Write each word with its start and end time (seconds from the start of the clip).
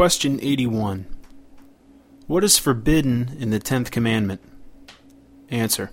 Question 0.00 0.38
81. 0.40 1.04
What 2.26 2.42
is 2.42 2.58
forbidden 2.58 3.36
in 3.38 3.50
the 3.50 3.58
tenth 3.58 3.90
commandment? 3.90 4.40
Answer. 5.50 5.90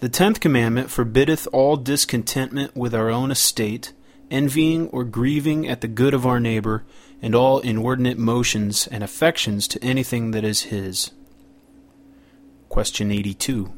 The 0.00 0.10
tenth 0.10 0.40
commandment 0.40 0.90
forbiddeth 0.90 1.48
all 1.50 1.78
discontentment 1.78 2.76
with 2.76 2.94
our 2.94 3.08
own 3.08 3.30
estate, 3.30 3.94
envying 4.30 4.88
or 4.88 5.04
grieving 5.04 5.66
at 5.66 5.80
the 5.80 5.88
good 5.88 6.12
of 6.12 6.26
our 6.26 6.38
neighbor, 6.38 6.84
and 7.22 7.34
all 7.34 7.60
inordinate 7.60 8.18
motions 8.18 8.86
and 8.88 9.02
affections 9.02 9.66
to 9.68 9.82
anything 9.82 10.32
that 10.32 10.44
is 10.44 10.64
his. 10.64 11.10
Question 12.68 13.10
82. 13.10 13.72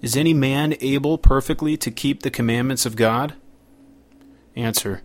Is 0.00 0.16
any 0.16 0.34
man 0.34 0.74
able 0.80 1.16
perfectly 1.16 1.76
to 1.76 1.92
keep 1.92 2.24
the 2.24 2.30
commandments 2.30 2.86
of 2.86 2.96
God? 2.96 3.34
Answer. 4.56 5.02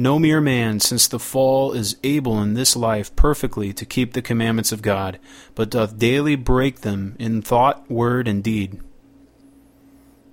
No 0.00 0.18
mere 0.18 0.40
man, 0.40 0.80
since 0.80 1.06
the 1.06 1.18
fall, 1.18 1.72
is 1.72 1.98
able 2.02 2.40
in 2.40 2.54
this 2.54 2.74
life 2.74 3.14
perfectly 3.16 3.74
to 3.74 3.84
keep 3.84 4.14
the 4.14 4.22
commandments 4.22 4.72
of 4.72 4.80
God, 4.80 5.18
but 5.54 5.68
doth 5.68 5.98
daily 5.98 6.36
break 6.36 6.80
them 6.80 7.16
in 7.18 7.42
thought, 7.42 7.90
word, 7.90 8.26
and 8.26 8.42
deed. 8.42 8.80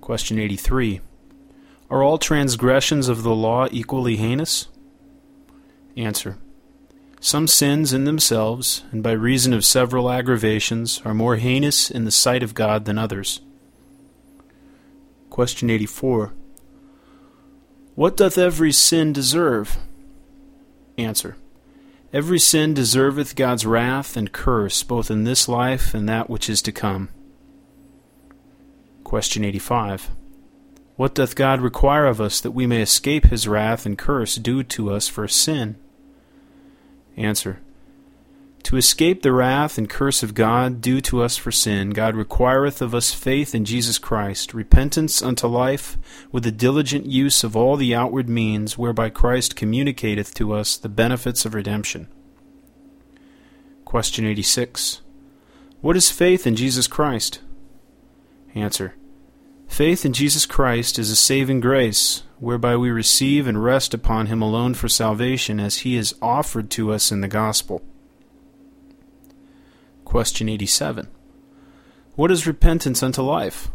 Question 0.00 0.38
83. 0.38 1.02
Are 1.90 2.02
all 2.02 2.16
transgressions 2.16 3.08
of 3.08 3.22
the 3.22 3.34
law 3.34 3.68
equally 3.70 4.16
heinous? 4.16 4.68
Answer. 5.98 6.38
Some 7.20 7.46
sins 7.46 7.92
in 7.92 8.04
themselves, 8.04 8.84
and 8.90 9.02
by 9.02 9.12
reason 9.12 9.52
of 9.52 9.66
several 9.66 10.10
aggravations, 10.10 11.02
are 11.04 11.12
more 11.12 11.36
heinous 11.36 11.90
in 11.90 12.06
the 12.06 12.10
sight 12.10 12.42
of 12.42 12.54
God 12.54 12.86
than 12.86 12.96
others. 12.96 13.42
Question 15.28 15.68
84. 15.68 16.32
What 17.98 18.16
doth 18.16 18.38
every 18.38 18.70
sin 18.70 19.12
deserve? 19.12 19.76
Answer. 20.96 21.36
Every 22.12 22.38
sin 22.38 22.72
deserveth 22.72 23.34
God's 23.34 23.66
wrath 23.66 24.16
and 24.16 24.30
curse, 24.30 24.84
both 24.84 25.10
in 25.10 25.24
this 25.24 25.48
life 25.48 25.94
and 25.94 26.08
that 26.08 26.30
which 26.30 26.48
is 26.48 26.62
to 26.62 26.70
come. 26.70 27.08
Question 29.02 29.44
85. 29.44 30.10
What 30.94 31.12
doth 31.12 31.34
God 31.34 31.60
require 31.60 32.06
of 32.06 32.20
us 32.20 32.40
that 32.40 32.52
we 32.52 32.68
may 32.68 32.82
escape 32.82 33.24
his 33.24 33.48
wrath 33.48 33.84
and 33.84 33.98
curse 33.98 34.36
due 34.36 34.62
to 34.62 34.92
us 34.92 35.08
for 35.08 35.26
sin? 35.26 35.74
Answer. 37.16 37.58
To 38.68 38.76
escape 38.76 39.22
the 39.22 39.32
wrath 39.32 39.78
and 39.78 39.88
curse 39.88 40.22
of 40.22 40.34
God 40.34 40.82
due 40.82 41.00
to 41.00 41.22
us 41.22 41.38
for 41.38 41.50
sin, 41.50 41.88
God 41.88 42.14
requireth 42.14 42.82
of 42.82 42.94
us 42.94 43.14
faith 43.14 43.54
in 43.54 43.64
Jesus 43.64 43.98
Christ, 43.98 44.52
repentance 44.52 45.22
unto 45.22 45.46
life, 45.46 45.96
with 46.30 46.44
the 46.44 46.52
diligent 46.52 47.06
use 47.06 47.42
of 47.42 47.56
all 47.56 47.76
the 47.76 47.94
outward 47.94 48.28
means 48.28 48.76
whereby 48.76 49.08
Christ 49.08 49.56
communicateth 49.56 50.34
to 50.34 50.52
us 50.52 50.76
the 50.76 50.90
benefits 50.90 51.46
of 51.46 51.54
redemption. 51.54 52.08
Question 53.86 54.26
86. 54.26 55.00
What 55.80 55.96
is 55.96 56.10
faith 56.10 56.46
in 56.46 56.54
Jesus 56.54 56.86
Christ? 56.86 57.40
Answer. 58.54 58.96
Faith 59.66 60.04
in 60.04 60.12
Jesus 60.12 60.44
Christ 60.44 60.98
is 60.98 61.08
a 61.08 61.16
saving 61.16 61.60
grace, 61.60 62.22
whereby 62.38 62.76
we 62.76 62.90
receive 62.90 63.46
and 63.46 63.64
rest 63.64 63.94
upon 63.94 64.26
him 64.26 64.42
alone 64.42 64.74
for 64.74 64.90
salvation 64.90 65.58
as 65.58 65.78
he 65.78 65.96
is 65.96 66.14
offered 66.20 66.68
to 66.72 66.92
us 66.92 67.10
in 67.10 67.22
the 67.22 67.28
gospel. 67.28 67.82
Question 70.08 70.48
87. 70.48 71.06
What 72.16 72.30
is 72.30 72.46
repentance 72.46 73.02
unto 73.02 73.20
life? 73.20 73.68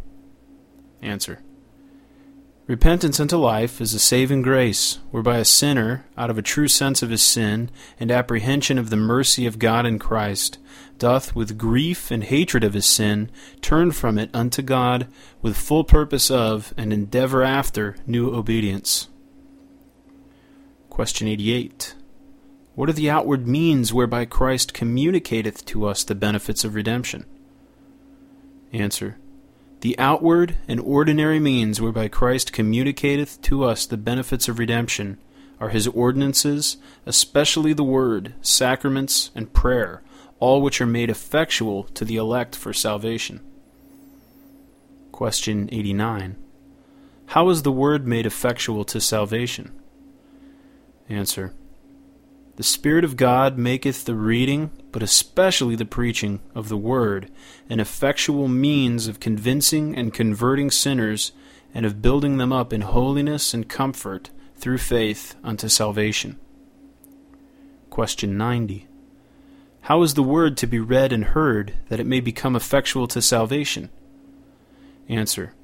Answer. 0.99 1.43
Repentance 2.65 3.19
unto 3.19 3.37
life 3.37 3.79
is 3.79 3.93
a 3.93 3.99
saving 3.99 4.41
grace, 4.41 4.97
whereby 5.11 5.37
a 5.37 5.45
sinner, 5.45 6.07
out 6.17 6.31
of 6.31 6.39
a 6.39 6.41
true 6.41 6.67
sense 6.67 7.03
of 7.03 7.11
his 7.11 7.21
sin 7.21 7.69
and 7.99 8.09
apprehension 8.09 8.79
of 8.79 8.89
the 8.89 8.95
mercy 8.95 9.45
of 9.45 9.59
God 9.59 9.85
in 9.85 9.99
Christ, 9.99 10.57
doth 10.97 11.35
with 11.35 11.55
grief 11.55 12.09
and 12.09 12.23
hatred 12.23 12.63
of 12.63 12.73
his 12.73 12.87
sin 12.87 13.29
turn 13.61 13.91
from 13.91 14.17
it 14.17 14.31
unto 14.33 14.63
God 14.63 15.07
with 15.43 15.55
full 15.55 15.83
purpose 15.83 16.31
of 16.31 16.73
and 16.75 16.91
endeavor 16.91 17.43
after 17.43 17.95
new 18.07 18.33
obedience. 18.33 19.07
Question 20.89 21.27
88. 21.27 21.93
What 22.75 22.89
are 22.89 22.93
the 22.93 23.09
outward 23.09 23.47
means 23.47 23.93
whereby 23.93 24.25
Christ 24.25 24.73
communicateth 24.73 25.63
to 25.65 25.85
us 25.85 26.03
the 26.03 26.15
benefits 26.15 26.63
of 26.63 26.73
redemption? 26.73 27.25
Answer. 28.71 29.17
The 29.81 29.97
outward 29.99 30.57
and 30.67 30.79
ordinary 30.79 31.39
means 31.39 31.79
whereby 31.79 32.07
Christ 32.07 32.51
communicateth 32.51 33.41
to 33.43 33.63
us 33.63 33.85
the 33.85 33.97
benefits 33.97 34.47
of 34.47 34.57
redemption 34.57 35.19
are 35.59 35.69
his 35.69 35.87
ordinances, 35.87 36.77
especially 37.05 37.73
the 37.73 37.83
word, 37.83 38.33
sacraments, 38.41 39.29
and 39.35 39.53
prayer, 39.53 40.01
all 40.39 40.61
which 40.61 40.81
are 40.81 40.87
made 40.87 41.09
effectual 41.09 41.83
to 41.83 42.03
the 42.03 42.15
elect 42.15 42.55
for 42.55 42.73
salvation. 42.73 43.39
Question 45.11 45.69
89. 45.71 46.37
How 47.27 47.49
is 47.49 47.61
the 47.61 47.71
word 47.71 48.07
made 48.07 48.25
effectual 48.25 48.83
to 48.85 48.99
salvation? 48.99 49.71
Answer. 51.07 51.53
The 52.55 52.63
Spirit 52.63 53.03
of 53.03 53.17
God 53.17 53.57
maketh 53.57 54.05
the 54.05 54.13
reading, 54.13 54.69
but 54.91 55.01
especially 55.01 55.75
the 55.75 55.85
preaching, 55.85 56.39
of 56.53 56.69
the 56.69 56.77
Word 56.77 57.31
an 57.67 57.79
effectual 57.79 58.47
means 58.47 59.07
of 59.07 59.19
convincing 59.19 59.95
and 59.95 60.13
converting 60.13 60.69
sinners, 60.69 61.31
and 61.73 61.83
of 61.83 62.01
building 62.01 62.37
them 62.37 62.53
up 62.53 62.71
in 62.71 62.81
holiness 62.81 63.55
and 63.55 63.67
comfort 63.67 64.29
through 64.55 64.77
faith 64.77 65.35
unto 65.43 65.67
salvation. 65.67 66.37
Question 67.89 68.37
90. 68.37 68.87
How 69.81 70.03
is 70.03 70.13
the 70.13 70.21
Word 70.21 70.55
to 70.57 70.67
be 70.67 70.79
read 70.79 71.11
and 71.11 71.25
heard, 71.25 71.73
that 71.89 71.99
it 71.99 72.05
may 72.05 72.19
become 72.19 72.55
effectual 72.55 73.07
to 73.07 73.21
salvation? 73.21 73.89
Answer. 75.09 75.55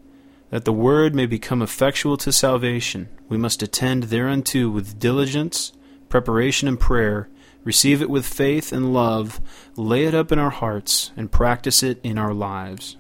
That 0.49 0.65
the 0.65 0.73
Word 0.73 1.13
may 1.13 1.27
become 1.27 1.61
effectual 1.61 2.17
to 2.17 2.31
salvation, 2.31 3.09
we 3.27 3.37
must 3.37 3.61
attend 3.61 4.05
thereunto 4.05 4.69
with 4.69 4.99
diligence 4.99 5.73
preparation 6.09 6.67
and 6.67 6.79
prayer, 6.79 7.29
receive 7.63 8.01
it 8.01 8.09
with 8.09 8.25
faith 8.25 8.71
and 8.71 8.93
love, 8.93 9.39
lay 9.75 10.05
it 10.05 10.15
up 10.15 10.31
in 10.31 10.39
our 10.39 10.49
hearts, 10.49 11.11
and 11.15 11.31
practice 11.31 11.83
it 11.83 11.99
in 12.03 12.17
our 12.17 12.33
lives. 12.33 12.97